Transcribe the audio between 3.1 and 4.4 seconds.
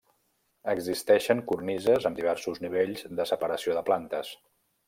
de separació de plantes.